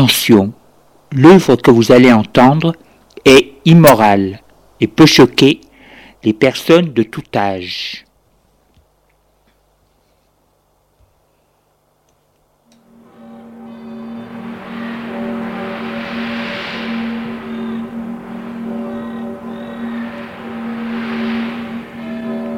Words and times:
Attention, 0.00 0.54
l'œuvre 1.12 1.56
que 1.56 1.70
vous 1.70 1.92
allez 1.92 2.10
entendre 2.10 2.74
est 3.26 3.52
immorale 3.66 4.40
et 4.80 4.86
peut 4.86 5.04
choquer 5.04 5.60
les 6.24 6.32
personnes 6.32 6.94
de 6.94 7.02
tout 7.02 7.22
âge. 7.36 8.06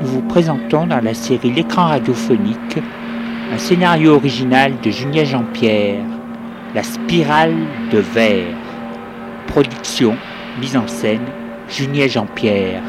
Nous 0.01 0.07
vous 0.07 0.23
présentons 0.29 0.87
dans 0.87 1.01
la 1.01 1.15
série 1.15 1.51
L'écran 1.51 1.87
radiophonique 1.87 2.79
un 3.53 3.59
scénario 3.59 4.15
original 4.15 4.75
de 4.81 4.91
Julien 4.93 5.25
Jean-Pierre, 5.25 6.22
La 6.75 6.83
spirale 6.83 7.55
de 7.91 7.99
verre. 7.99 8.57
Production, 9.47 10.17
mise 10.59 10.75
en 10.75 10.89
scène, 10.89 11.27
Julien 11.69 12.07
Jean-Pierre. 12.07 12.83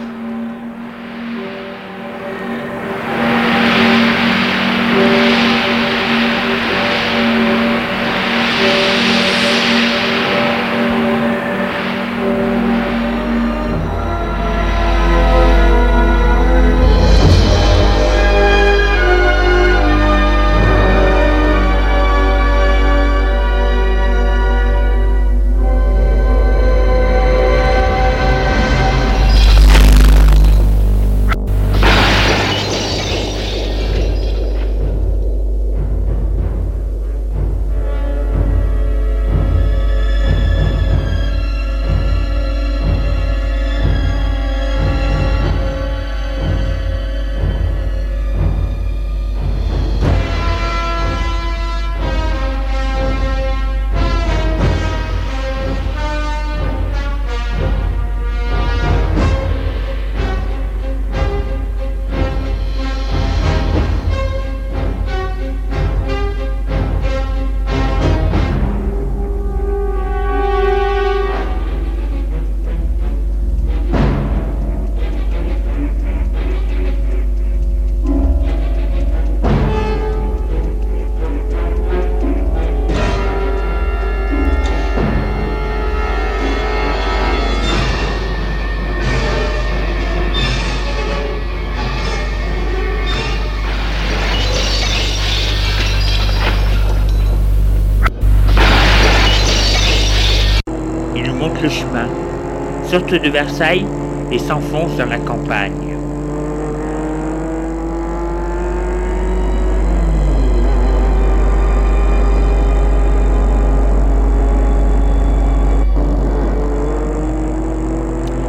De 103.17 103.29
Versailles 103.29 103.85
et 104.31 104.39
s'enfonce 104.39 104.97
dans 104.97 105.05
la 105.05 105.19
campagne. 105.19 105.71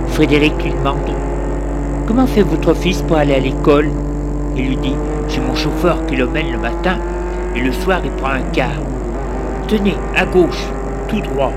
Frédéric 0.08 0.62
lui 0.62 0.70
demande 0.70 0.96
Comment 2.06 2.26
fait 2.26 2.42
votre 2.42 2.72
fils 2.74 3.02
pour 3.02 3.16
aller 3.16 3.34
à 3.34 3.40
l'école? 3.40 3.90
Il 4.56 4.68
lui 4.68 4.76
dit 4.76 4.94
J'ai 5.28 5.40
mon 5.40 5.54
chauffeur 5.54 6.06
qui 6.06 6.16
l'emmène 6.16 6.52
le 6.52 6.58
matin 6.58 6.98
et 7.56 7.60
le 7.60 7.72
soir 7.72 8.00
il 8.04 8.12
prend 8.12 8.30
un 8.30 8.42
car. 8.52 8.70
Tenez, 9.66 9.96
à 10.14 10.24
gauche, 10.24 10.68
tout 11.08 11.20
droit. 11.20 11.52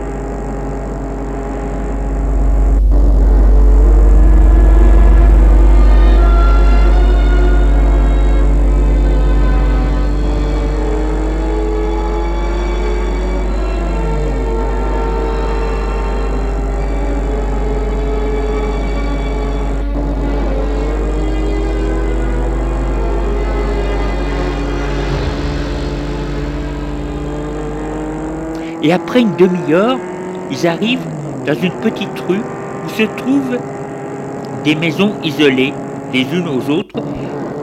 Et 28.88 28.94
après 28.94 29.20
une 29.20 29.36
demi-heure, 29.36 29.98
ils 30.50 30.66
arrivent 30.66 31.06
dans 31.46 31.56
une 31.56 31.74
petite 31.74 32.18
rue 32.26 32.40
où 32.86 32.90
se 32.90 33.04
trouvent 33.18 33.58
des 34.64 34.76
maisons 34.76 35.12
isolées 35.26 35.74
les 36.14 36.22
unes 36.22 36.48
aux 36.48 36.72
autres 36.72 37.02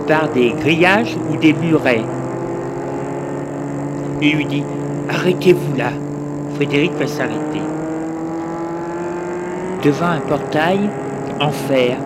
par 0.06 0.28
des 0.28 0.50
grillages 0.50 1.16
ou 1.30 1.38
des 1.38 1.54
murets. 1.54 2.04
Il 4.20 4.36
lui 4.36 4.44
dit 4.44 4.64
Arrêtez-vous 5.08 5.78
là. 5.78 5.92
Frédéric 6.56 6.92
va 6.98 7.06
s'arrêter. 7.06 7.62
Devant 9.82 10.08
un 10.08 10.20
portail 10.20 10.90
en 11.40 11.50
fer. 11.50 11.96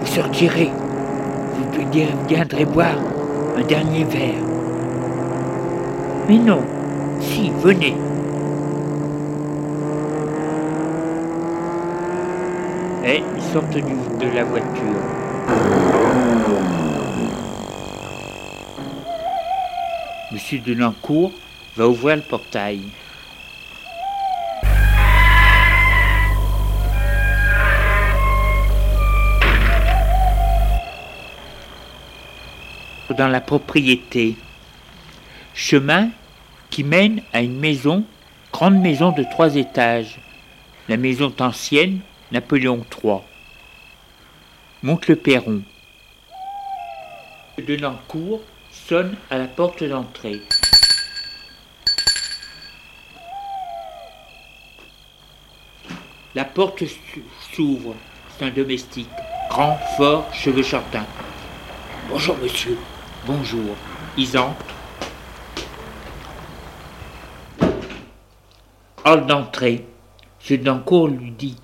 Vous 0.00 0.07
sortirez. 0.18 0.70
Vous 1.54 2.26
viendrez 2.28 2.64
boire 2.64 2.98
un 3.56 3.62
dernier 3.62 4.02
verre. 4.04 4.42
Mais 6.28 6.38
non. 6.38 6.60
Si, 7.20 7.50
venez. 7.62 7.94
Et 13.04 13.22
ils 13.36 13.42
sortent 13.52 13.70
du- 13.76 14.26
de 14.26 14.34
la 14.34 14.44
voiture. 14.44 15.02
Monsieur 20.32 20.58
Delancourt 20.58 21.32
va 21.76 21.88
ouvrir 21.88 22.16
le 22.16 22.22
portail. 22.22 22.80
Dans 33.18 33.26
la 33.26 33.40
propriété. 33.40 34.36
Chemin 35.52 36.10
qui 36.70 36.84
mène 36.84 37.20
à 37.32 37.40
une 37.40 37.58
maison, 37.58 38.04
grande 38.52 38.80
maison 38.80 39.10
de 39.10 39.24
trois 39.24 39.56
étages. 39.56 40.20
La 40.88 40.96
maison 40.96 41.34
ancienne, 41.40 41.98
Napoléon 42.30 42.86
III. 43.02 43.16
Monte 44.84 45.08
le 45.08 45.16
perron. 45.16 45.62
Delancourt 47.58 48.40
sonne 48.70 49.16
à 49.30 49.38
la 49.38 49.48
porte 49.48 49.82
d'entrée. 49.82 50.40
La 56.36 56.44
porte 56.44 56.84
s'ouvre. 57.52 57.96
C'est 58.30 58.44
un 58.44 58.50
domestique. 58.50 59.10
Grand, 59.50 59.76
fort, 59.96 60.32
cheveux 60.32 60.62
châtains. 60.62 61.06
Bonjour, 62.08 62.36
monsieur. 62.36 62.78
Bonjour. 63.26 63.76
Ils 64.16 64.38
entrent. 64.38 64.74
hall 69.08 69.26
d'entrée. 69.26 69.86
M. 70.50 70.56
Dancourt 70.58 71.08
lui 71.08 71.30
dit 71.30 71.56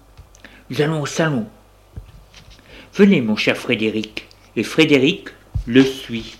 Nous 0.70 0.80
allons 0.80 1.02
au 1.02 1.06
salon. 1.06 1.46
Venez, 2.94 3.20
mon 3.20 3.36
cher 3.36 3.56
Frédéric. 3.56 4.28
Et 4.56 4.62
Frédéric 4.62 5.28
le 5.66 5.82
suit. 5.82 6.36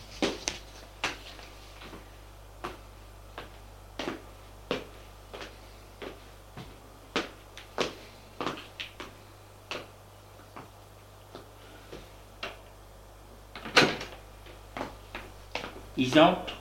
Ils 15.96 16.18
entrent 16.18 16.54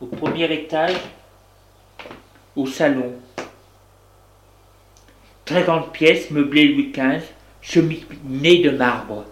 au 0.00 0.06
premier 0.06 0.52
étage, 0.52 0.94
au 2.54 2.66
salon. 2.78 3.12
Très 5.44 5.64
grande 5.64 5.92
pièce, 5.92 6.30
meublée 6.30 6.68
Louis 6.68 6.92
XV, 6.92 7.24
cheminée 7.60 8.62
de 8.62 8.70
marbre. 8.70 9.24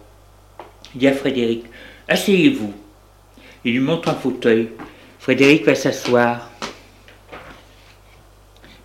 Il 0.94 0.98
dit 0.98 1.06
à 1.06 1.12
Frédéric 1.12 1.64
Asseyez-vous. 2.08 2.74
Il 3.64 3.74
lui 3.74 3.80
montre 3.80 4.08
un 4.08 4.14
fauteuil. 4.14 4.70
Frédéric 5.20 5.64
va 5.64 5.76
s'asseoir. 5.76 6.50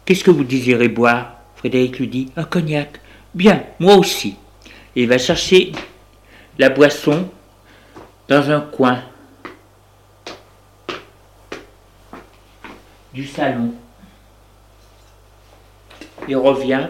Qu'est-ce 0.05 0.23
que 0.23 0.29
vous 0.29 0.43
désirez 0.43 0.89
boire? 0.89 1.39
Frédéric 1.55 1.97
lui 1.97 2.07
dit 2.07 2.31
Un 2.35 2.43
cognac. 2.43 2.99
Bien, 3.33 3.63
moi 3.79 3.95
aussi. 3.95 4.35
il 4.95 5.07
va 5.07 5.17
chercher 5.17 5.71
la 6.59 6.69
boisson 6.69 7.27
dans 8.27 8.51
un 8.51 8.61
coin 8.61 9.01
du 13.11 13.25
salon. 13.25 13.73
Il 16.27 16.37
revient 16.37 16.87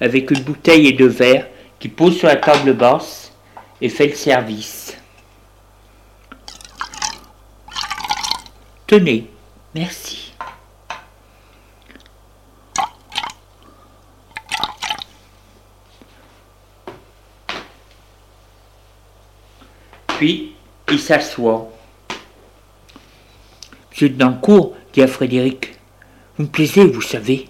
avec 0.00 0.30
une 0.30 0.40
bouteille 0.40 0.88
et 0.88 0.92
deux 0.92 1.08
verres 1.08 1.46
qui 1.78 1.88
pose 1.88 2.16
sur 2.18 2.28
la 2.28 2.36
table 2.36 2.74
basse 2.74 3.32
et 3.80 3.88
fait 3.88 4.08
le 4.08 4.14
service. 4.14 4.96
Tenez, 8.86 9.26
merci. 9.74 10.32
Puis, 20.08 20.54
il 20.90 21.00
s'assoit. 21.00 21.68
Monsieur 23.90 24.10
Dancourt, 24.10 24.76
dit 24.92 25.02
à 25.02 25.08
Frédéric, 25.08 25.74
vous 26.36 26.44
me 26.44 26.48
plaisez, 26.48 26.84
vous 26.86 27.02
savez. 27.02 27.48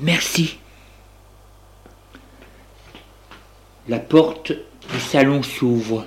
Merci. 0.00 0.58
La 3.88 3.98
porte 3.98 4.52
du 4.52 5.00
salon 5.00 5.42
s'ouvre. 5.42 6.04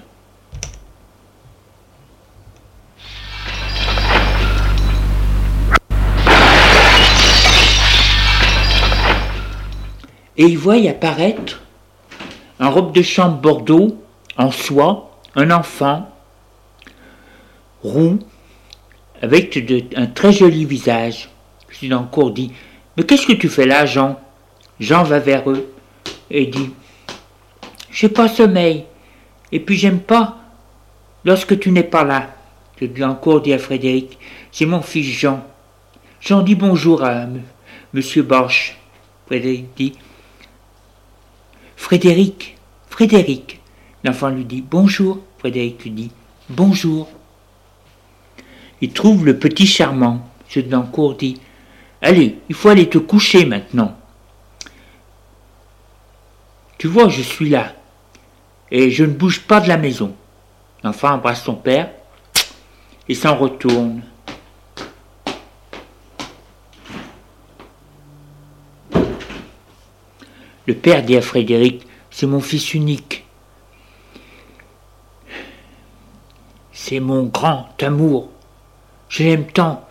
Et 10.37 10.45
il 10.45 10.57
voit 10.57 10.75
apparaître 10.89 11.61
en 12.59 12.71
robe 12.71 12.93
de 12.93 13.01
chambre 13.01 13.41
bordeaux, 13.41 13.97
en 14.37 14.51
soie, 14.51 15.19
un 15.35 15.51
enfant, 15.51 16.09
roux, 17.83 18.19
avec 19.21 19.57
un 19.95 20.05
très 20.07 20.31
joli 20.31 20.63
visage. 20.63 21.29
Dancourt 21.83 22.31
dit 22.31 22.51
Mais 22.97 23.03
qu'est-ce 23.03 23.25
que 23.25 23.33
tu 23.33 23.49
fais 23.49 23.65
là, 23.65 23.85
Jean? 23.85 24.19
Jean 24.79 25.03
va 25.03 25.19
vers 25.19 25.49
eux 25.49 25.71
et 26.29 26.47
dit 26.47 26.71
j'ai 27.91 28.09
pas 28.09 28.27
sommeil. 28.27 28.85
Et 29.51 29.59
puis 29.59 29.75
j'aime 29.75 29.99
pas 29.99 30.37
lorsque 31.25 31.59
tu 31.59 31.71
n'es 31.71 31.83
pas 31.83 32.03
là. 32.03 32.33
Je 32.79 32.85
dis 32.85 33.03
encore, 33.03 33.41
dit 33.41 33.53
à 33.53 33.59
Frédéric, 33.59 34.17
c'est 34.51 34.65
mon 34.65 34.81
fils 34.81 35.05
Jean. 35.05 35.45
Jean 36.19 36.41
dit 36.41 36.55
bonjour 36.55 37.03
à 37.03 37.27
Monsieur 37.93 38.23
Borch. 38.23 38.77
Frédéric 39.27 39.67
dit 39.75 39.93
Frédéric, 41.75 42.57
Frédéric. 42.89 43.59
L'enfant 44.03 44.29
lui 44.29 44.45
dit 44.45 44.61
bonjour. 44.61 45.19
Frédéric 45.37 45.83
lui 45.83 45.91
dit 45.91 46.11
bonjour. 46.49 47.09
Il 48.81 48.91
trouve 48.93 49.25
le 49.25 49.37
petit 49.37 49.67
charmant. 49.67 50.27
M. 50.55 50.63
Dancourt 50.63 51.15
dit 51.15 51.39
Allez, 52.01 52.39
il 52.49 52.55
faut 52.55 52.69
aller 52.69 52.89
te 52.89 52.97
coucher 52.97 53.45
maintenant. 53.45 53.97
Tu 56.77 56.87
vois, 56.87 57.09
je 57.09 57.21
suis 57.21 57.49
là 57.49 57.73
et 58.71 58.89
je 58.89 59.03
ne 59.03 59.11
bouge 59.11 59.41
pas 59.41 59.59
de 59.59 59.67
la 59.67 59.77
maison. 59.77 60.15
L'enfant 60.83 61.11
embrasse 61.11 61.43
son 61.43 61.53
père 61.53 61.91
et 63.07 63.13
s'en 63.13 63.35
retourne. 63.35 64.01
Le 70.65 70.75
père 70.75 71.03
dit 71.03 71.17
à 71.17 71.21
Frédéric, 71.21 71.85
c'est 72.09 72.25
mon 72.25 72.39
fils 72.39 72.73
unique. 72.73 73.25
C'est 76.71 76.99
mon 76.99 77.25
grand 77.25 77.69
amour. 77.81 78.29
Je 79.09 79.23
l'aime 79.23 79.45
tant. 79.45 79.87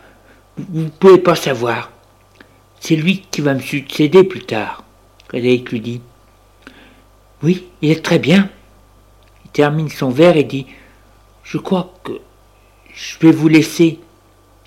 Vous 0.57 0.83
ne 0.83 0.89
pouvez 0.89 1.19
pas 1.19 1.37
savoir. 1.37 1.91
C'est 2.81 2.97
lui 2.97 3.23
qui 3.31 3.41
va 3.41 3.55
me 3.55 3.61
succéder 3.61 4.25
plus 4.25 4.43
tard. 4.43 4.85
Frédéric 5.29 5.71
lui 5.71 5.81
dit, 5.81 6.01
oui, 7.43 7.67
il 7.83 7.91
est 7.91 8.03
très 8.03 8.19
bien 8.19 8.51
termine 9.53 9.89
son 9.89 10.11
verre 10.11 10.37
et 10.37 10.45
dit 10.45 10.67
Je 11.45 11.59
crois 11.59 11.93
que 12.05 12.13
je 12.95 13.19
vais 13.21 13.33
vous 13.33 13.49
laisser. 13.49 13.99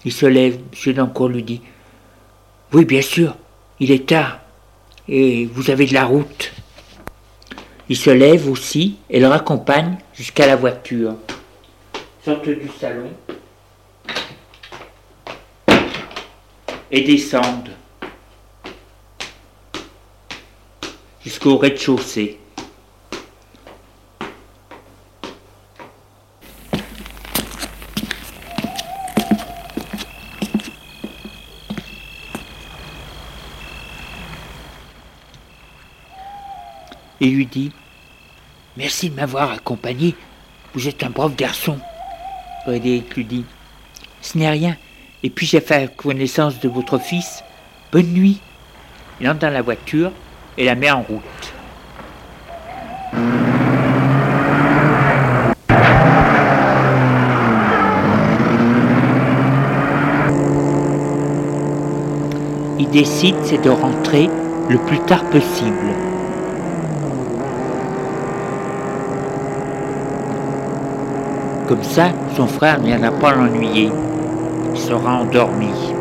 Il 0.06 0.12
se 0.12 0.25
lève, 0.25 0.60
M. 0.86 0.94
Dancourt 0.94 1.30
lui 1.30 1.44
dit 1.44 1.62
Oui, 2.71 2.86
bien 2.86 3.01
sûr, 3.01 3.36
il 3.80 3.92
est 3.92 4.07
tard 4.07 4.39
et 5.07 5.45
vous 5.45 5.69
avez 5.69 5.86
de 5.86 5.94
la 5.94 6.06
route. 6.06 6.54
Il 7.89 7.98
se 7.98 8.09
lève 8.09 8.50
aussi 8.50 8.98
et 9.09 9.19
le 9.19 9.27
raccompagne 9.27 9.98
jusqu'à 10.13 10.48
la 10.48 10.56
voiture. 10.56 11.16
Sortent 12.24 12.50
du 12.50 12.69
salon 12.80 13.09
et 16.90 17.02
descendent 17.02 17.69
jusqu'au 21.23 21.57
rez-de-chaussée. 21.57 22.39
et 37.23 37.30
lui 37.30 37.45
dit 37.45 37.71
Merci 38.75 39.09
de 39.09 39.15
m'avoir 39.15 39.51
accompagné, 39.51 40.15
vous 40.73 40.87
êtes 40.87 41.03
un 41.03 41.09
brave 41.09 41.35
garçon. 41.35 41.80
Frédéric 42.65 43.15
lui 43.15 43.23
dit 43.23 43.45
Ce 44.21 44.37
n'est 44.37 44.49
rien, 44.49 44.75
et 45.23 45.30
puis 45.30 45.45
j'ai 45.45 45.61
fait 45.61 45.95
connaissance 45.95 46.59
de 46.59 46.68
votre 46.68 46.99
fils. 46.99 47.44
Bonne 47.92 48.11
nuit. 48.11 48.39
Il 49.21 49.30
entre 49.30 49.39
dans 49.39 49.53
la 49.53 49.61
voiture 49.61 50.11
et 50.57 50.66
la 50.66 50.76
met 50.76 50.92
en 50.92 51.02
route. 51.02 51.54
Il 62.80 62.90
décide, 62.90 63.36
c'est 63.44 63.62
de 63.62 63.69
rentrer 63.69 64.30
le 64.69 64.78
plus 64.78 65.00
tard 65.00 65.24
possible. 65.26 65.94
Comme 71.68 71.83
ça, 71.83 72.10
son 72.36 72.45
frère 72.45 72.80
ne 72.80 72.88
viendra 72.88 73.12
pas 73.12 73.33
l'ennuyer. 73.33 73.90
Il 74.74 74.80
sera 74.80 75.22
endormi. 75.22 75.93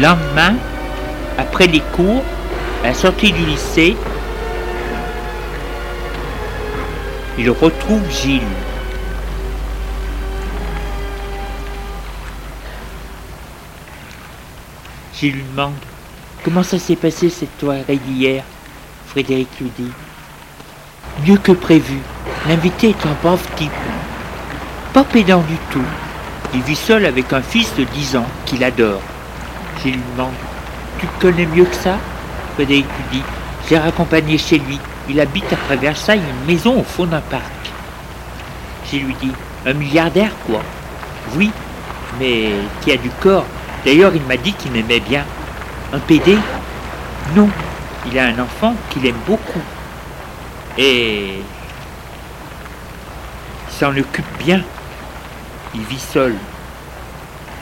Lendemain, 0.00 0.54
après 1.36 1.66
les 1.66 1.82
cours, 1.94 2.22
à 2.82 2.86
la 2.86 2.94
sortie 2.94 3.32
du 3.32 3.44
lycée, 3.44 3.94
il 7.38 7.50
retrouve 7.50 8.00
Gilles. 8.10 8.40
Gilles 15.14 15.34
lui 15.34 15.44
demande 15.54 15.74
Comment 16.44 16.62
ça 16.62 16.78
s'est 16.78 16.96
passé 16.96 17.28
cette 17.28 17.60
soirée 17.60 17.98
d'hier 18.06 18.42
Frédéric 19.08 19.48
lui 19.60 19.70
dit 19.78 19.92
Mieux 21.26 21.36
que 21.36 21.52
prévu. 21.52 21.98
L'invité 22.48 22.88
est 22.88 23.06
un 23.06 23.14
pauvre 23.20 23.44
type. 23.56 23.70
Pas 24.94 25.04
pédant 25.04 25.42
du 25.42 25.56
tout. 25.70 25.84
Il 26.54 26.62
vit 26.62 26.74
seul 26.74 27.04
avec 27.04 27.34
un 27.34 27.42
fils 27.42 27.74
de 27.76 27.84
10 27.84 28.16
ans 28.16 28.26
qu'il 28.46 28.64
adore. 28.64 29.02
Gilles 29.82 29.94
lui 29.94 30.02
demande 30.12 30.34
Tu 30.98 31.06
connais 31.20 31.46
mieux 31.46 31.64
que 31.64 31.74
ça 31.74 31.98
Frédéric 32.54 32.86
lui 32.86 33.18
dit 33.18 33.24
J'ai 33.68 33.78
raccompagné 33.78 34.38
chez 34.38 34.58
lui. 34.58 34.78
Il 35.08 35.20
habite 35.20 35.52
après 35.52 35.76
Versailles 35.76 36.20
une 36.20 36.52
maison 36.52 36.80
au 36.80 36.84
fond 36.84 37.06
d'un 37.06 37.20
parc. 37.20 37.42
Gilles 38.88 39.06
lui 39.06 39.16
dit 39.20 39.32
Un 39.66 39.72
milliardaire, 39.72 40.32
quoi 40.46 40.60
Oui, 41.36 41.50
mais 42.18 42.50
qui 42.82 42.92
a 42.92 42.96
du 42.96 43.10
corps. 43.10 43.46
D'ailleurs, 43.84 44.14
il 44.14 44.22
m'a 44.22 44.36
dit 44.36 44.52
qu'il 44.52 44.72
m'aimait 44.72 45.00
bien. 45.00 45.24
Un 45.92 45.98
PD 45.98 46.36
Non, 47.34 47.48
il 48.06 48.18
a 48.18 48.26
un 48.26 48.38
enfant 48.38 48.74
qu'il 48.90 49.06
aime 49.06 49.20
beaucoup. 49.26 49.62
Et 50.76 51.42
il 53.68 53.74
s'en 53.74 53.96
occupe 53.96 54.38
bien. 54.38 54.62
Il 55.74 55.82
vit 55.82 55.98
seul. 55.98 56.34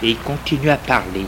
Et 0.02 0.10
il 0.10 0.18
continue 0.18 0.70
à 0.70 0.76
parler. 0.76 1.26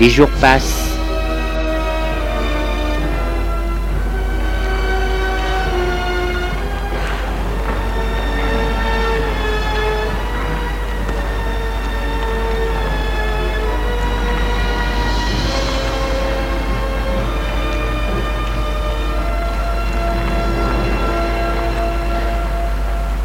Les 0.00 0.10
jours 0.10 0.28
passent. 0.40 0.90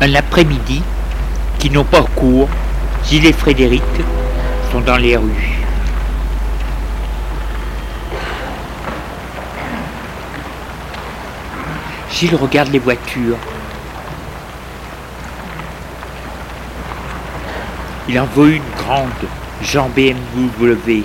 Un 0.01 0.15
après-midi, 0.15 0.81
qui 1.57 1.69
n'ont 1.69 1.83
pas 1.83 2.03
cours, 2.15 2.47
Gilles 3.03 3.25
et 3.25 3.33
Frédéric 3.33 3.83
sont 4.71 4.81
dans 4.81 4.97
les 4.97 5.17
rues. 5.17 5.58
Gilles 12.19 12.35
regarde 12.35 12.67
les 12.73 12.79
voitures. 12.79 13.37
Il 18.09 18.19
en 18.19 18.25
veut 18.25 18.55
une 18.55 18.71
grande, 18.75 19.07
Jean 19.61 19.87
BMW. 19.87 21.03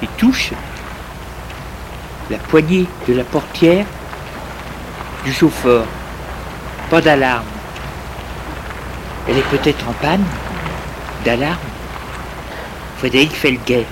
Il 0.00 0.08
touche 0.16 0.52
la 2.30 2.38
poignée 2.38 2.86
de 3.06 3.12
la 3.12 3.24
portière 3.24 3.84
du 5.22 5.34
chauffeur. 5.34 5.84
Pas 6.88 7.02
d'alarme. 7.02 7.44
Elle 9.28 9.36
est 9.36 9.50
peut-être 9.50 9.86
en 9.86 9.92
panne 9.92 10.24
D'alarme 11.26 11.58
Frédéric 12.96 13.32
fait 13.32 13.50
le 13.50 13.58
guet. 13.66 13.84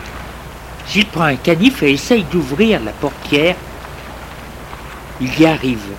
Gilles 0.89 1.05
prend 1.05 1.25
un 1.25 1.37
canif 1.37 1.83
et 1.83 1.93
essaye 1.93 2.25
d'ouvrir 2.25 2.81
la 2.83 2.93
portière. 2.93 3.57
Il 5.23 5.39
y 5.39 5.45
arrive. 5.45 5.93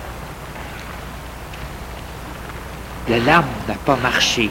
L'alarme 3.08 3.46
n'a 3.68 3.74
pas 3.74 3.94
marché. 3.94 4.50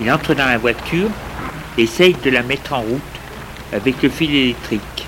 Il 0.00 0.10
entre 0.10 0.34
dans 0.34 0.46
la 0.46 0.58
voiture 0.58 1.08
essaye 1.78 2.14
de 2.14 2.30
la 2.30 2.42
mettre 2.42 2.72
en 2.72 2.80
route 2.80 3.00
avec 3.72 4.02
le 4.02 4.08
fil 4.08 4.34
électrique. 4.34 5.06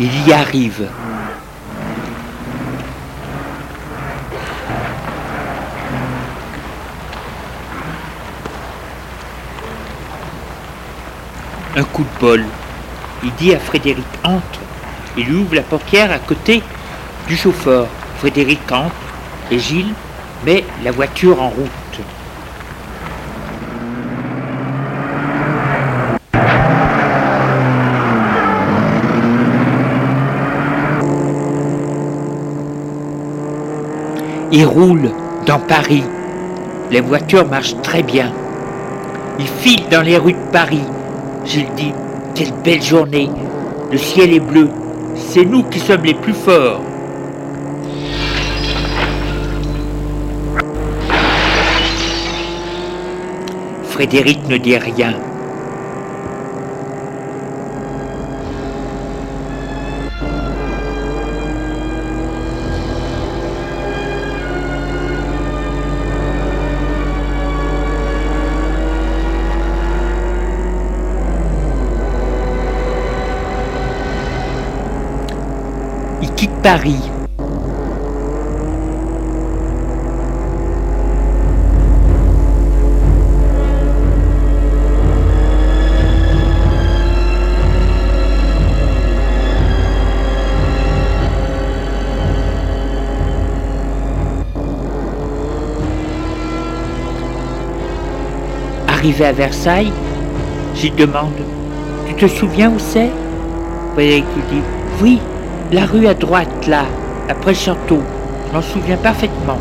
Il 0.00 0.28
y 0.28 0.32
arrive. 0.32 0.88
Un 11.76 11.82
coup 11.82 12.04
de 12.04 12.20
bol. 12.20 12.44
Il 13.24 13.32
dit 13.34 13.52
à 13.52 13.58
Frédéric 13.58 14.06
entre. 14.22 14.60
Il 15.16 15.32
ouvre 15.32 15.56
la 15.56 15.62
portière 15.62 16.12
à 16.12 16.18
côté 16.18 16.62
du 17.26 17.36
chauffeur. 17.36 17.88
Frédéric 18.18 18.70
entre 18.70 18.94
et 19.50 19.58
Gilles 19.58 19.92
met 20.46 20.64
la 20.84 20.92
voiture 20.92 21.42
en 21.42 21.48
route. 21.48 21.70
Il 34.52 34.64
roule 34.64 35.10
dans 35.44 35.58
Paris. 35.58 36.04
Les 36.92 37.00
voitures 37.00 37.48
marchent 37.48 37.74
très 37.82 38.04
bien. 38.04 38.32
Il 39.40 39.48
file 39.48 39.88
dans 39.90 40.02
les 40.02 40.16
rues 40.16 40.34
de 40.34 40.52
Paris. 40.52 40.84
Gilles 41.44 41.68
dit 41.76 41.92
Quelle 42.34 42.52
belle 42.64 42.82
journée 42.82 43.28
Le 43.90 43.98
ciel 43.98 44.32
est 44.32 44.40
bleu. 44.40 44.68
C'est 45.14 45.44
nous 45.44 45.62
qui 45.64 45.78
sommes 45.78 46.02
les 46.02 46.14
plus 46.14 46.32
forts. 46.32 46.80
Frédéric 53.84 54.48
ne 54.48 54.56
dit 54.56 54.76
rien. 54.76 55.14
Paris. 76.64 76.96
Arrivé 98.88 99.26
à 99.26 99.32
Versailles, 99.32 99.92
j'y 100.74 100.90
demande 100.90 101.28
Tu 102.06 102.14
te 102.14 102.26
souviens 102.26 102.70
où 102.70 102.78
c'est? 102.78 103.10
Frédéric 103.92 104.24
lui 104.34 104.42
dit 104.50 104.62
Oui, 105.02 105.20
la 105.72 105.86
rue 105.86 106.06
à 106.06 106.14
droite, 106.14 106.66
là, 106.66 106.84
après 107.28 107.52
le 107.52 107.56
château. 107.56 108.00
Je 108.48 108.54
m'en 108.54 108.62
souviens 108.62 108.96
parfaitement. 108.96 109.58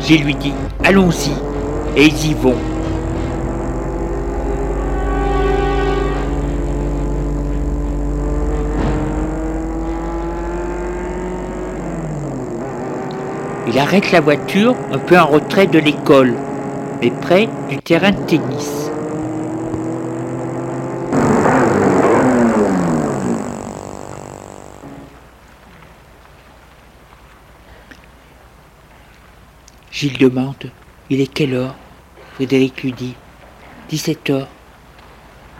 J'ai 0.00 0.18
lui 0.18 0.34
dit 0.34 0.54
Allons-y. 0.84 1.32
Et 1.94 2.06
ils 2.06 2.30
y 2.30 2.34
vont. 2.34 2.56
Il 13.68 13.78
arrête 13.78 14.10
la 14.10 14.20
voiture 14.20 14.74
un 14.90 14.98
peu 14.98 15.18
en 15.18 15.26
retrait 15.26 15.66
de 15.66 15.78
l'école, 15.78 16.34
mais 17.00 17.10
près 17.10 17.48
du 17.68 17.78
terrain 17.78 18.10
de 18.10 18.16
tennis. 18.26 18.81
Gilles 29.92 30.16
demande 30.16 30.70
Il 31.10 31.20
est 31.20 31.32
quelle 31.32 31.52
heure? 31.52 31.74
Frédéric 32.34 32.82
lui 32.82 32.92
dit 32.92 33.14
17 33.90 34.30
heures. 34.30 34.48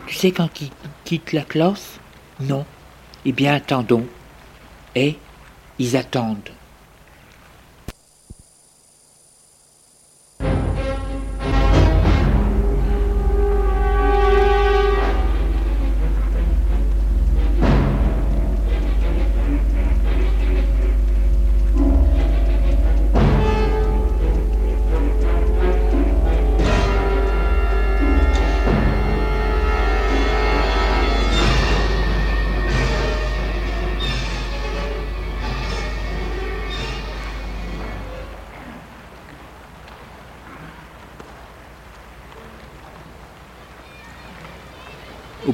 Tu 0.07 0.15
sais 0.15 0.33
quand 0.33 0.61
il 0.63 0.71
quitte 1.05 1.33
la 1.33 1.43
classe? 1.43 2.01
Non. 2.41 2.65
Eh 3.27 3.33
bien, 3.33 3.55
attendons. 3.55 4.07
Et 4.95 5.19
ils 5.79 5.97
attendent. 5.97 6.49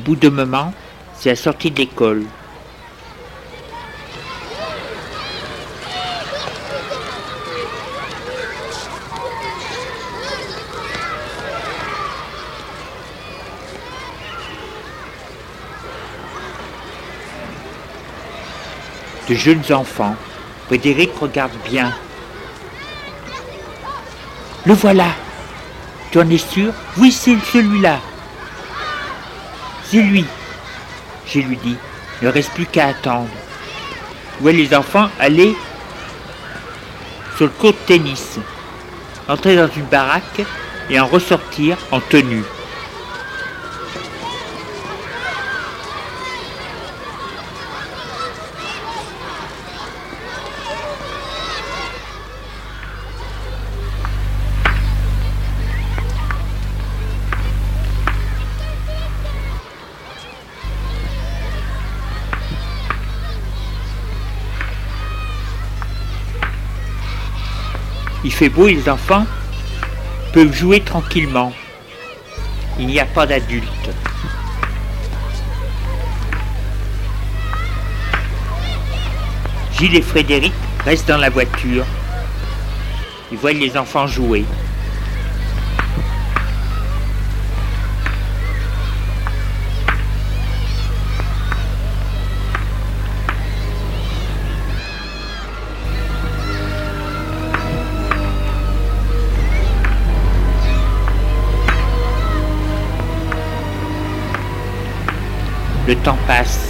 Bout 0.08 0.16
d'un 0.16 0.30
moment, 0.30 0.72
c'est 1.18 1.28
la 1.28 1.36
sortie 1.36 1.70
de 1.70 1.80
l'école. 1.80 2.24
De 19.28 19.34
jeunes 19.34 19.60
enfants. 19.72 20.16
Frédéric 20.68 21.10
regarde 21.20 21.52
bien. 21.68 21.92
Le 24.64 24.72
voilà. 24.72 25.08
Tu 26.10 26.18
en 26.18 26.30
es 26.30 26.38
sûr? 26.38 26.72
Oui, 26.96 27.12
c'est 27.12 27.36
celui-là. 27.52 28.00
C'est 29.90 30.02
lui. 30.02 30.24
Je 31.26 31.40
lui 31.40 31.56
dis, 31.56 31.76
il 32.20 32.28
ne 32.28 32.32
reste 32.32 32.52
plus 32.52 32.66
qu'à 32.66 32.88
attendre. 32.88 33.28
Où 34.40 34.48
les 34.48 34.74
enfants 34.74 35.08
aller 35.18 35.54
sur 37.36 37.46
le 37.46 37.52
court 37.52 37.72
de 37.72 37.78
tennis, 37.86 38.38
entrer 39.28 39.56
dans 39.56 39.68
une 39.68 39.86
baraque 39.86 40.42
et 40.90 41.00
en 41.00 41.06
ressortir 41.06 41.78
en 41.90 42.00
tenue. 42.00 42.44
Il 68.24 68.32
fait 68.32 68.48
beau 68.48 68.66
et 68.66 68.74
les 68.74 68.88
enfants 68.88 69.26
peuvent 70.32 70.52
jouer 70.52 70.80
tranquillement. 70.80 71.52
Il 72.78 72.86
n'y 72.86 72.98
a 72.98 73.06
pas 73.06 73.26
d'adultes. 73.26 73.90
Gilles 79.72 79.96
et 79.96 80.02
Frédéric 80.02 80.52
restent 80.84 81.08
dans 81.08 81.18
la 81.18 81.30
voiture. 81.30 81.84
Ils 83.30 83.38
voient 83.38 83.52
les 83.52 83.76
enfants 83.76 84.06
jouer. 84.06 84.44
Le 105.88 105.96
temps 105.96 106.18
passe. 106.26 106.67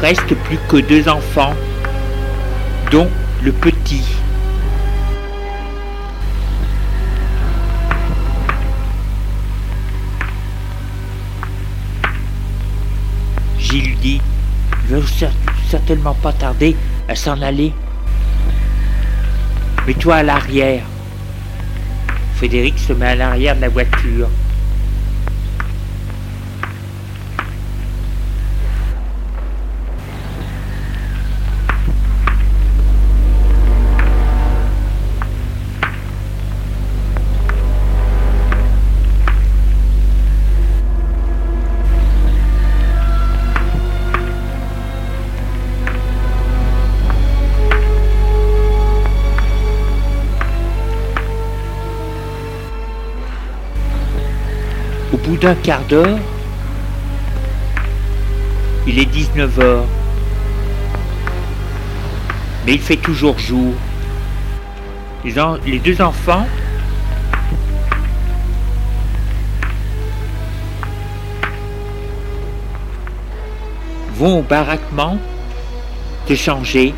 Reste 0.00 0.34
plus 0.34 0.58
que 0.68 0.76
deux 0.76 1.08
enfants, 1.08 1.54
dont 2.90 3.08
le 3.42 3.52
petit. 3.52 4.04
Gilles 13.58 13.96
dit, 14.00 14.20
il 14.88 14.96
va 14.96 15.06
certainement 15.68 16.14
pas 16.14 16.32
tarder 16.32 16.76
à 17.08 17.14
s'en 17.14 17.42
aller. 17.42 17.72
Mets-toi 19.86 20.16
à 20.16 20.22
l'arrière. 20.22 20.84
Frédéric 22.36 22.78
se 22.78 22.92
met 22.92 23.06
à 23.06 23.14
l'arrière 23.14 23.56
de 23.56 23.62
la 23.62 23.68
voiture. 23.68 24.28
D'un 55.38 55.54
quart 55.54 55.84
d'heure, 55.84 56.18
il 58.86 58.98
est 58.98 59.04
19 59.04 59.58
heures. 59.60 59.84
Mais 62.66 62.74
il 62.74 62.80
fait 62.80 62.96
toujours 62.96 63.38
jour. 63.38 63.74
Les, 65.24 65.78
deux 65.78 66.00
enfants 66.00 66.46
vont 74.14 74.40
au 74.40 74.42
baraquement 74.42 75.18
se 76.26 76.34
changer, 76.34 76.94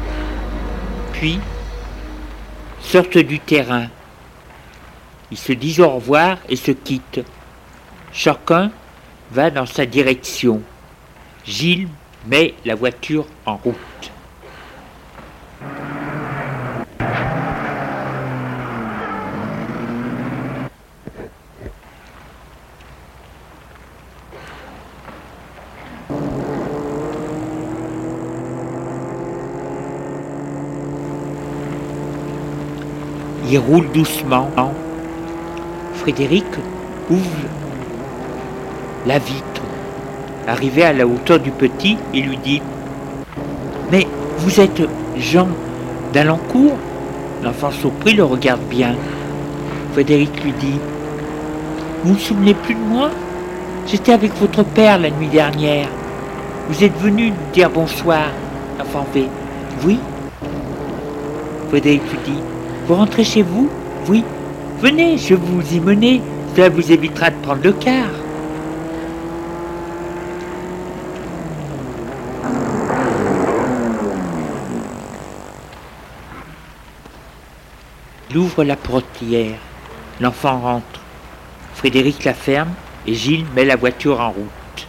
puis 1.12 1.38
sortent 2.81 3.18
du 3.18 3.38
terrain. 3.38 3.87
Ils 5.31 5.38
se 5.38 5.53
disent 5.53 5.81
au 5.81 5.90
revoir 5.90 6.38
et 6.48 6.57
se 6.57 6.72
quittent. 6.72 7.24
Chacun 8.12 8.70
va 9.31 9.51
dans 9.51 9.66
sa 9.66 9.87
direction. 9.87 10.62
Gilles 11.44 11.88
met 12.27 12.55
la 12.64 12.75
voiture 12.75 13.27
en 13.46 13.57
route. 13.57 13.77
Il 33.53 33.59
roule 33.59 33.90
doucement 33.90 34.49
Frédéric 35.94 36.44
ouvre 37.11 37.60
la 39.07 39.19
vitre. 39.19 39.63
Arrivé 40.47 40.85
à 40.85 40.93
la 40.93 41.07
hauteur 41.07 41.39
du 41.39 41.51
petit, 41.51 41.97
il 42.13 42.27
lui 42.27 42.37
dit 42.39 42.63
Mais 43.91 44.07
vous 44.39 44.61
êtes 44.61 44.83
Jean 45.17 45.49
d'Alencourt? 46.13 46.77
L'enfant 47.43 47.71
surpris 47.71 48.15
le 48.15 48.25
regarde 48.25 48.63
bien. 48.69 48.95
Frédéric 49.93 50.43
lui 50.45 50.53
dit 50.53 50.79
Vous 52.03 52.11
ne 52.11 52.15
vous 52.15 52.21
souvenez 52.21 52.55
plus 52.55 52.75
de 52.75 52.81
moi? 52.81 53.11
J'étais 53.87 54.13
avec 54.13 54.35
votre 54.39 54.63
père 54.63 54.99
la 54.99 55.11
nuit 55.11 55.29
dernière. 55.29 55.89
Vous 56.69 56.85
êtes 56.85 56.97
venu 56.99 57.31
nous 57.31 57.53
dire 57.53 57.71
bonsoir. 57.71 58.29
L'enfant 58.79 59.07
fait 59.13 59.29
Oui. 59.85 59.99
Frédéric 61.69 62.03
lui 62.11 62.19
dit 62.25 62.41
Vous 62.87 62.95
rentrez 62.95 63.25
chez 63.25 63.43
vous? 63.43 63.69
Oui. 64.09 64.25
Venez, 64.81 65.19
je 65.19 65.35
vous 65.35 65.63
y 65.75 65.81
mener. 65.81 66.21
Cela 66.57 66.69
vous 66.69 66.91
évitera 66.91 67.31
de 67.31 67.37
prendre 67.43 67.63
le 67.63 67.73
car. 67.73 68.09
Il 78.31 78.38
ouvre 78.38 78.62
la 78.62 78.77
portière. 78.77 79.59
L'enfant 80.21 80.61
rentre. 80.61 81.01
Frédéric 81.75 82.25
la 82.25 82.33
ferme 82.33 82.69
et 83.05 83.14
Gilles 83.14 83.45
met 83.57 83.64
la 83.64 83.75
voiture 83.75 84.21
en 84.21 84.31
route. 84.31 84.87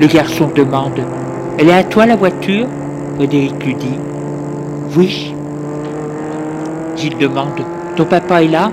Le 0.00 0.06
garçon 0.06 0.52
demande 0.54 1.00
Elle 1.58 1.68
est 1.68 1.72
à 1.72 1.82
toi 1.82 2.06
la 2.06 2.14
voiture? 2.14 2.68
Frédéric 3.16 3.64
lui 3.64 3.74
dit 3.74 3.98
Oui. 4.96 5.34
Gilles 6.96 7.18
demande 7.18 7.60
Ton 7.96 8.04
papa 8.04 8.44
est 8.44 8.48
là 8.48 8.70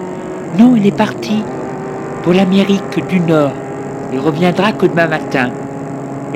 Non, 0.59 0.75
il 0.75 0.85
est 0.85 0.95
parti 0.95 1.43
pour 2.21 2.33
l'Amérique 2.33 3.07
du 3.07 3.19
Nord. 3.19 3.53
Il 4.13 4.19
reviendra 4.19 4.73
que 4.73 4.85
demain 4.85 5.07
matin. 5.07 5.49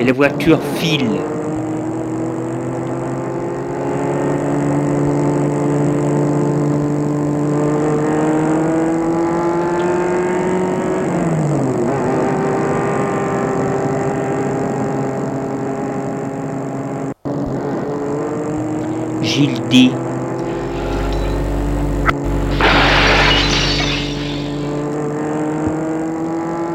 Et 0.02 0.04
la 0.04 0.14
voiture 0.14 0.60
file. 0.78 1.06
Gilles 19.22 19.62
dit 19.70 19.92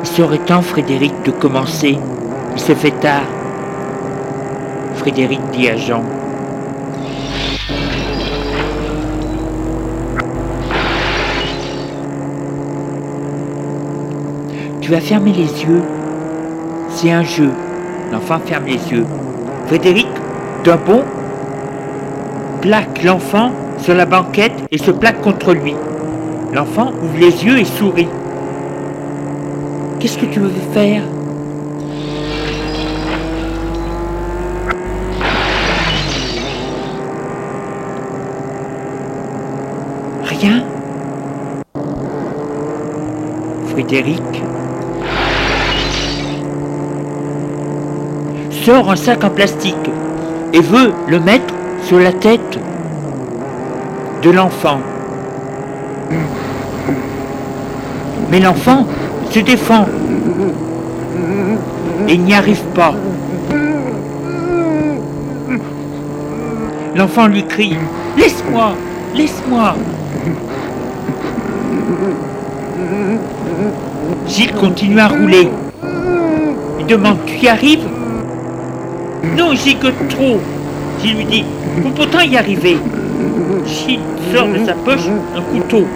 Il 0.00 0.06
serait 0.06 0.38
temps, 0.38 0.62
Frédéric, 0.62 1.12
de 1.24 1.32
commencer. 1.32 1.98
Il 2.56 2.60
se 2.60 2.74
fait 2.74 2.90
tard. 2.90 3.20
Frédéric 4.94 5.40
dit 5.52 5.68
à 5.68 5.76
Jean 5.76 6.02
Tu 14.80 14.90
vas 14.90 15.00
fermer 15.00 15.32
les 15.32 15.42
yeux. 15.42 15.82
C'est 16.88 17.12
un 17.12 17.22
jeu. 17.22 17.50
L'enfant 18.10 18.38
ferme 18.42 18.64
les 18.64 18.90
yeux. 18.90 19.04
Frédéric, 19.66 20.08
d'un 20.64 20.76
bond, 20.76 21.04
plaque 22.62 23.04
l'enfant 23.04 23.50
sur 23.80 23.94
la 23.94 24.06
banquette 24.06 24.64
et 24.70 24.78
se 24.78 24.92
plaque 24.92 25.20
contre 25.20 25.52
lui. 25.52 25.74
L'enfant 26.54 26.92
ouvre 27.02 27.18
les 27.18 27.44
yeux 27.44 27.58
et 27.58 27.66
sourit. 27.66 28.08
Qu'est-ce 30.00 30.16
que 30.16 30.24
tu 30.24 30.40
veux 30.40 30.50
faire? 30.72 31.02
Frédéric 43.86 44.42
sort 48.50 48.90
un 48.90 48.96
sac 48.96 49.22
en 49.22 49.30
plastique 49.30 49.90
et 50.52 50.58
veut 50.58 50.92
le 51.06 51.20
mettre 51.20 51.54
sur 51.84 52.00
la 52.00 52.12
tête 52.12 52.58
de 54.22 54.30
l'enfant. 54.30 54.80
Mais 58.32 58.40
l'enfant 58.40 58.86
se 59.30 59.38
défend 59.38 59.86
et 62.08 62.18
n'y 62.18 62.34
arrive 62.34 62.64
pas. 62.74 62.92
L'enfant 66.96 67.28
lui 67.28 67.44
crie 67.44 67.76
Laisse-moi 68.16 68.72
Laisse-moi 69.14 69.76
Gilles 74.28 74.52
continue 74.52 74.98
à 74.98 75.08
rouler. 75.08 75.48
Il 76.80 76.86
demande 76.86 77.18
Tu 77.26 77.44
y 77.44 77.48
arrives? 77.48 77.86
Non, 79.36 79.54
j'y 79.54 79.76
que 79.76 79.88
trop. 80.08 80.40
Gilles 81.00 81.16
lui 81.16 81.24
dit 81.24 81.44
Faut 81.82 81.90
pourtant 81.90 82.20
y 82.20 82.36
arriver. 82.36 82.76
Gilles 83.64 84.00
sort 84.34 84.48
de 84.48 84.64
sa 84.64 84.74
poche 84.74 85.08
un 85.36 85.42
couteau. 85.42 85.86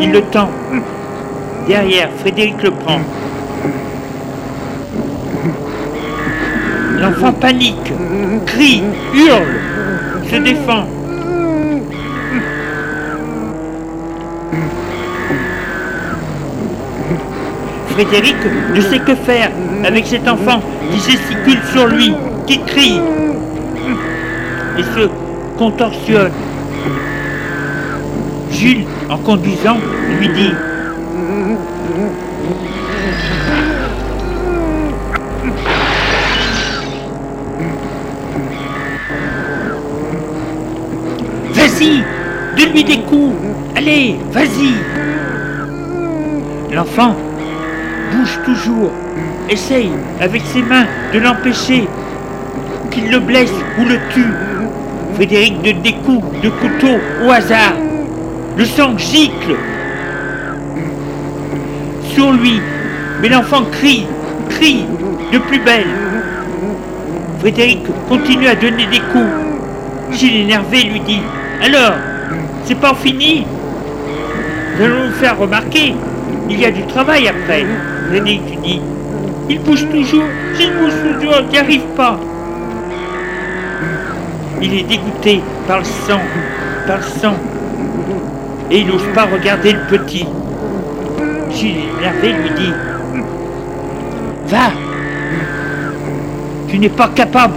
Il 0.00 0.12
le 0.12 0.20
tend. 0.22 0.48
Derrière, 1.66 2.10
Frédéric 2.20 2.62
le 2.62 2.70
prend. 2.70 3.00
L'enfant 7.00 7.32
panique, 7.32 7.92
crie, 8.46 8.82
hurle, 9.14 10.28
se 10.30 10.36
défend. 10.36 10.86
Frédéric 17.96 18.36
ne 18.74 18.80
sait 18.82 18.98
que 18.98 19.14
faire 19.14 19.50
avec 19.82 20.06
cet 20.06 20.28
enfant 20.28 20.60
qui 20.92 20.98
gesticule 20.98 21.58
sur 21.72 21.86
lui, 21.86 22.12
qui 22.46 22.60
crie 22.60 23.00
et 24.76 24.82
se 24.82 25.08
contorsionne. 25.56 26.30
Jules, 28.50 28.84
en 29.08 29.16
conduisant, 29.16 29.78
lui 30.20 30.28
dit 30.28 30.52
Vas-y, 41.54 42.04
donne-lui 42.58 42.84
des 42.84 42.98
coups. 42.98 43.36
Allez, 43.74 44.16
vas-y. 44.32 44.74
L'enfant 46.74 47.16
toujours, 48.44 48.92
essaye 49.48 49.90
avec 50.20 50.42
ses 50.46 50.62
mains 50.62 50.86
de 51.12 51.18
l'empêcher 51.18 51.88
qu'il 52.90 53.10
le 53.10 53.18
blesse 53.18 53.52
ou 53.78 53.84
le 53.84 53.98
tue. 54.10 54.32
Frédéric 55.14 55.62
donne 55.62 55.82
des 55.82 55.94
coups 55.94 56.24
de 56.42 56.48
couteau 56.48 56.98
au 57.24 57.30
hasard. 57.30 57.74
Le 58.56 58.64
sang 58.64 58.96
gicle 58.96 59.56
sur 62.14 62.32
lui, 62.32 62.60
mais 63.20 63.28
l'enfant 63.28 63.62
crie, 63.70 64.06
crie 64.48 64.86
de 65.32 65.38
plus 65.38 65.58
belle. 65.58 65.86
Frédéric 67.40 67.80
continue 68.08 68.48
à 68.48 68.54
donner 68.54 68.86
des 68.86 69.00
coups. 69.12 69.30
Gilles 70.12 70.42
énervé 70.42 70.82
lui 70.84 71.00
dit 71.00 71.20
Alors, 71.62 71.94
c'est 72.64 72.78
pas 72.78 72.94
fini? 72.94 73.46
Nous 74.78 74.84
allons 74.84 75.06
nous 75.06 75.12
faire 75.12 75.38
remarquer. 75.38 75.94
Il 76.48 76.60
y 76.60 76.64
a 76.64 76.70
du 76.70 76.82
travail 76.86 77.28
après. 77.28 77.66
Frédéric 78.08 78.42
lui 78.48 78.56
dit 78.58 78.80
Il 79.48 79.60
bouge 79.60 79.86
toujours, 79.90 80.24
Gilles 80.56 80.72
bouge 80.72 80.92
toujours, 81.02 81.40
il 81.42 81.48
n'y 81.48 81.58
arrive 81.58 81.86
pas. 81.96 82.18
Il 84.62 84.74
est 84.74 84.82
dégoûté 84.84 85.42
par 85.66 85.78
le 85.78 85.84
sang, 85.84 86.20
par 86.86 86.98
le 86.98 87.02
sang. 87.02 87.34
Et 88.70 88.80
il 88.80 88.86
n'ose 88.86 89.06
pas 89.14 89.24
regarder 89.24 89.72
le 89.72 89.80
petit. 89.80 90.26
Énervé 91.64 92.32
lui 92.32 92.50
dit 92.50 92.72
Va 94.46 94.70
Tu 96.68 96.78
n'es 96.78 96.88
pas 96.88 97.08
capable 97.08 97.54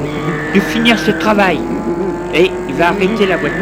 de 0.56 0.60
finir 0.60 0.98
ce 0.98 1.12
travail. 1.12 1.60
Et 2.34 2.52
il 2.68 2.76
va 2.76 2.90
arrêter 2.90 3.26
la 3.26 3.38
voiture. 3.38 3.58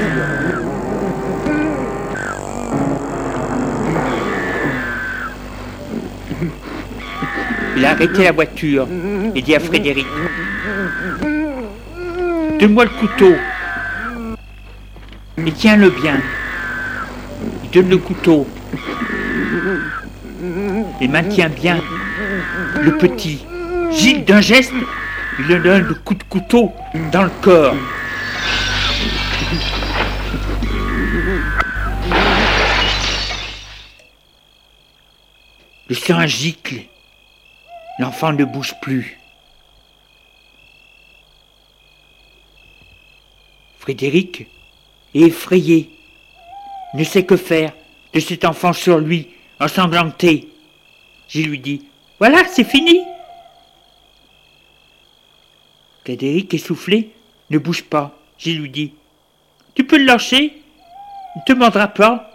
Il 7.77 7.85
a 7.85 7.91
arrêté 7.91 8.23
la 8.23 8.31
voiture 8.31 8.87
et 9.35 9.41
dit 9.43 9.53
à 9.53 9.59
Frédéric 9.59 10.07
Donne-moi 12.59 12.85
le 12.85 12.89
couteau. 12.89 13.35
Et 15.45 15.51
tiens-le 15.51 15.91
bien. 15.91 16.19
Il 17.63 17.69
donne 17.69 17.89
le 17.91 17.97
couteau. 17.97 18.47
Et 20.99 21.07
maintient 21.07 21.49
bien 21.49 21.79
le 22.81 22.97
petit. 22.97 23.45
Gilles, 23.91 24.25
d'un 24.25 24.41
geste, 24.41 24.73
il 25.37 25.45
lui 25.45 25.59
donne 25.59 25.83
le 25.83 25.93
coup 25.93 26.15
de 26.15 26.23
couteau 26.23 26.71
dans 27.11 27.25
le 27.25 27.31
corps. 27.43 27.75
Le 35.87 35.95
sang 35.95 36.25
gicle. 36.25 36.81
L'enfant 37.99 38.31
ne 38.31 38.45
bouge 38.45 38.75
plus. 38.81 39.17
Frédéric 43.79 44.47
est 45.15 45.21
effrayé, 45.21 45.89
ne 46.93 47.03
sait 47.03 47.25
que 47.25 47.37
faire 47.37 47.73
de 48.13 48.19
cet 48.19 48.45
enfant 48.45 48.73
sur 48.73 48.99
lui, 48.99 49.29
ensanglanté. 49.59 50.49
Je 51.27 51.41
lui 51.41 51.59
dis 51.59 51.85
Voilà, 52.19 52.45
c'est 52.47 52.63
fini. 52.63 53.01
Frédéric, 56.03 56.53
essoufflé, 56.53 57.11
ne 57.49 57.57
bouge 57.57 57.83
pas. 57.83 58.17
Je 58.37 58.51
lui 58.51 58.69
dis 58.69 58.93
Tu 59.73 59.85
peux 59.85 59.97
le 59.97 60.05
lâcher 60.05 60.61
Il 61.35 61.39
ne 61.39 61.43
te 61.45 61.53
mordra 61.53 61.87
pas. 61.87 62.29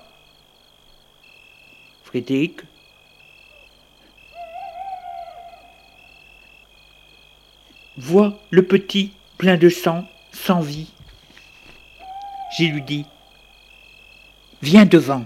Frédéric 2.04 2.60
voit 8.02 8.36
le 8.50 8.64
petit 8.64 9.12
plein 9.38 9.56
de 9.56 9.68
sang, 9.68 10.04
sans 10.32 10.60
vie. 10.60 10.90
J'ai 12.56 12.66
lui 12.66 12.82
dis 12.82 13.06
Viens 14.60 14.86
devant. 14.86 15.24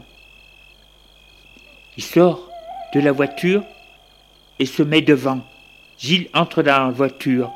Il 1.97 2.03
sort 2.03 2.51
de 2.93 3.01
la 3.01 3.13
voiture 3.13 3.65
et 4.59 4.67
se 4.67 4.83
met 4.83 5.01
devant. 5.01 5.41
Gilles 5.99 6.29
entre 6.35 6.63
dans 6.63 6.87
la 6.87 6.91
voiture. 6.91 7.51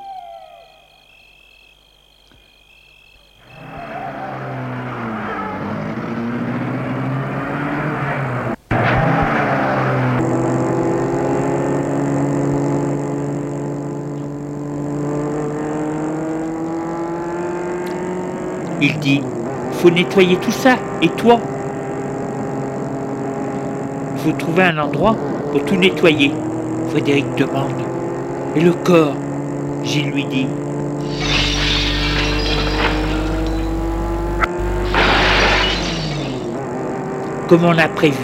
Il 18.80 18.98
dit 18.98 19.22
faut 19.72 19.90
nettoyer 19.90 20.36
tout 20.36 20.50
ça. 20.50 20.76
Et 21.02 21.08
toi 21.08 21.38
faut 24.16 24.32
trouver 24.32 24.64
un 24.64 24.78
endroit 24.78 25.16
pour 25.50 25.64
tout 25.64 25.76
nettoyer. 25.76 26.32
Frédéric 26.90 27.26
demande. 27.36 27.72
Et 28.56 28.60
le 28.60 28.72
corps 28.72 29.14
Gilles 29.82 30.10
lui 30.10 30.24
dit. 30.24 30.46
Comme 37.48 37.64
on 37.64 37.78
a 37.78 37.88
prévu. 37.88 38.16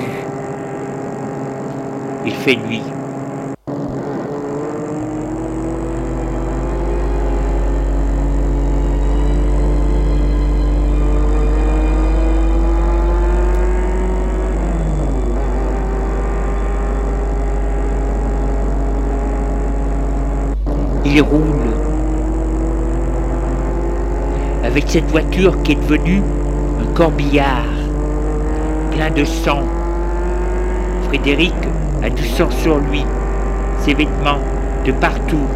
Il 2.25 2.35
fait 2.35 2.57
nuit. 2.57 2.83
Roule 21.20 21.70
avec 24.64 24.85
cette 24.88 25.11
voiture 25.11 25.62
qui 25.62 25.72
est 25.72 25.76
devenue 25.76 26.22
un 26.81 26.94
corbillard 26.94 27.64
plein 28.90 29.11
de 29.11 29.24
sang. 29.24 29.62
Frédéric 31.09 31.55
a 32.02 32.11
du 32.11 32.26
sang 32.26 32.50
sur 32.50 32.79
lui, 32.79 33.05
ses 33.81 33.94
vêtements 33.94 34.40
de 34.85 34.92
partout. 34.92 35.46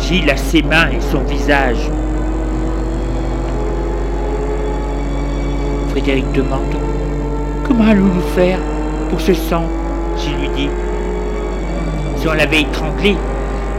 Gilles 0.00 0.30
a 0.30 0.36
ses 0.36 0.62
mains 0.62 0.88
et 0.90 1.00
son 1.00 1.20
visage. 1.20 1.90
Frédéric 5.90 6.30
demande 6.32 6.76
Comment 7.66 7.84
allons-nous 7.84 8.34
faire 8.34 8.58
pour 9.10 9.20
ce 9.20 9.34
sang? 9.34 9.64
Gilles 10.16 10.38
lui 10.40 10.48
dit 10.56 10.70
Si 12.16 12.28
on 12.28 12.32
l'avait 12.34 12.62
étranglé, 12.62 13.16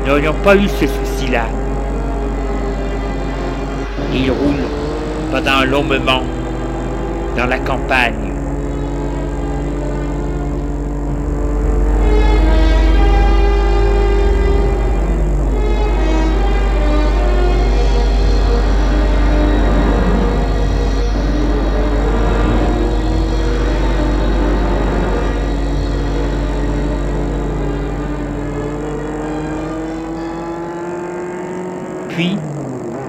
n'aurions 0.10 0.34
pas 0.44 0.56
eu 0.56 0.68
ce 0.68 0.88
souci-là. 0.88 1.46
Il 4.12 4.32
roule 4.32 4.66
pendant 5.32 5.52
un 5.62 5.66
long 5.66 5.84
moment 5.84 6.24
dans 7.38 7.46
la 7.46 7.60
campagne. 7.60 8.29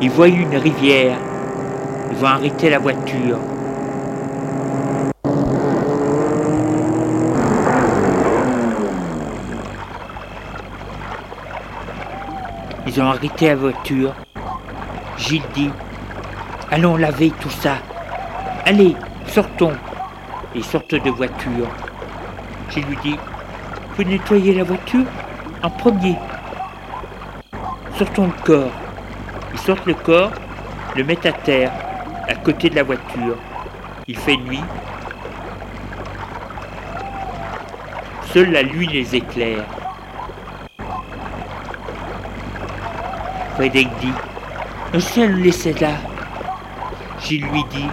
Ils 0.03 0.11
voient 0.11 0.29
une 0.29 0.57
rivière. 0.57 1.19
Ils 2.11 2.17
vont 2.17 2.27
arrêter 2.27 2.71
la 2.71 2.79
voiture. 2.79 3.39
Ils 12.87 13.01
ont 13.01 13.07
arrêté 13.07 13.49
la 13.49 13.57
voiture. 13.57 14.15
Gilles 15.19 15.43
dit 15.55 15.71
Allons 16.71 16.97
laver 16.97 17.31
tout 17.39 17.51
ça. 17.51 17.75
Allez, 18.65 18.97
sortons. 19.27 19.73
Ils 20.55 20.65
sortent 20.65 20.95
de 20.95 21.11
voiture. 21.11 21.69
Gilles 22.71 22.87
lui 22.87 22.97
dit 23.03 23.17
Vous 23.97 24.05
nettoyez 24.05 24.55
la 24.55 24.65
voiture 24.65 25.05
en 25.63 25.71
premier. 25.71 26.17
Sortons 27.99 28.27
le 28.27 28.45
corps. 28.45 28.80
Ils 29.53 29.59
sortent 29.59 29.87
le 29.87 29.95
corps, 29.95 30.33
le 30.97 31.05
mettent 31.05 31.27
à 31.27 31.33
terre, 31.33 31.73
à 32.29 32.35
côté 32.35 32.71
de 32.71 32.77
la 32.77 32.83
voiture. 32.83 33.37
Il 34.09 34.17
fait 34.17 34.37
nuit. 34.37 34.63
Seule 38.33 38.53
la 38.53 38.63
lune 38.63 38.91
les 38.91 39.17
éclaire. 39.17 39.65
Frédéric 43.55 43.91
dit 44.01 44.13
seul 45.01 45.33
le 45.33 45.43
laisser 45.43 45.73
là. 45.75 45.93
Gilles 47.21 47.47
lui 47.47 47.63
dit 47.71 47.89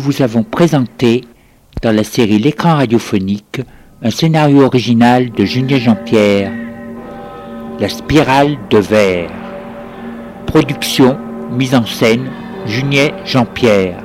nous 0.00 0.12
vous 0.12 0.22
avons 0.22 0.44
présenté, 0.44 1.24
dans 1.82 1.94
la 1.94 2.04
série 2.04 2.38
L'écran 2.38 2.76
radiophonique, 2.76 3.60
un 4.02 4.08
scénario 4.08 4.62
original 4.62 5.30
de 5.30 5.44
Julien 5.44 5.76
Jean-Pierre, 5.76 6.50
La 7.78 7.88
spirale 7.90 8.56
de 8.70 8.78
verre. 8.78 9.30
Production, 10.46 11.18
mise 11.50 11.74
en 11.74 11.84
scène, 11.84 12.30
Junier 12.64 13.12
Jean-Pierre. 13.26 14.02